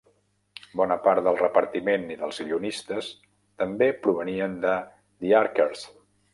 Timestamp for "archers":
5.45-5.89